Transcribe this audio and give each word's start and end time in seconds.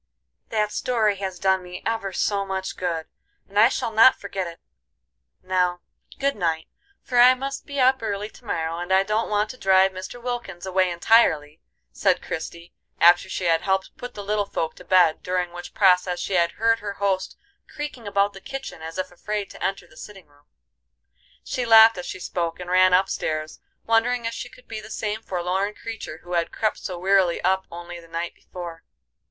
"That 0.49 0.71
story 0.71 1.17
has 1.17 1.37
done 1.37 1.61
me 1.61 1.83
ever 1.85 2.11
so 2.11 2.43
much 2.43 2.75
good, 2.75 3.05
and 3.47 3.59
I 3.59 3.69
shall 3.69 3.91
not 3.91 4.19
forget 4.19 4.47
it. 4.47 4.59
Now, 5.43 5.81
good 6.17 6.35
night, 6.35 6.67
for 7.03 7.19
I 7.19 7.35
must 7.35 7.67
be 7.67 7.79
up 7.79 8.01
early 8.01 8.27
to 8.27 8.43
morrow, 8.45 8.79
and 8.79 8.91
I 8.91 9.03
don't 9.03 9.29
want 9.29 9.51
to 9.51 9.59
drive 9.59 9.91
Mr. 9.91 10.19
Wilkins 10.19 10.65
away 10.65 10.89
entirely," 10.89 11.61
said 11.91 12.19
Christie, 12.23 12.73
after 12.99 13.29
she 13.29 13.43
had 13.43 13.61
helped 13.61 13.95
put 13.95 14.15
the 14.15 14.23
little 14.23 14.47
folk 14.47 14.73
to 14.77 14.83
bed, 14.83 15.21
during 15.21 15.51
which 15.53 15.75
process 15.75 16.19
she 16.19 16.33
had 16.33 16.53
heard 16.53 16.79
her 16.79 16.93
host 16.93 17.37
creaking 17.69 18.07
about 18.07 18.33
the 18.33 18.41
kitchen 18.41 18.81
as 18.81 18.97
if 18.97 19.11
afraid 19.11 19.51
to 19.51 19.63
enter 19.63 19.85
the 19.85 19.95
sitting 19.95 20.25
room. 20.25 20.47
She 21.43 21.63
laughed 21.63 21.99
as 21.99 22.07
she 22.07 22.19
spoke, 22.19 22.59
and 22.59 22.71
ran 22.71 22.95
up 22.95 23.07
stairs, 23.07 23.59
wondering 23.85 24.25
if 24.25 24.33
she 24.33 24.49
could 24.49 24.67
be 24.67 24.79
the 24.81 24.89
same 24.89 25.21
forlorn 25.21 25.75
creature 25.75 26.21
who 26.23 26.33
had 26.33 26.51
crept 26.51 26.79
so 26.79 26.97
wearily 26.97 27.39
up 27.41 27.67
only 27.71 27.99
the 27.99 28.07
night 28.07 28.33
before. 28.33 28.83